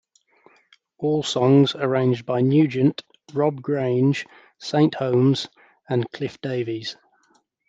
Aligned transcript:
All 0.97 1.21
songs 1.21 1.75
arranged 1.75 2.25
by 2.25 2.41
Nugent, 2.41 3.03
Rob 3.35 3.61
Grange, 3.61 4.25
Saint 4.57 4.95
Holmes 4.95 5.47
and 5.87 6.09
Cliff 6.11 6.41
Davies. 6.41 6.97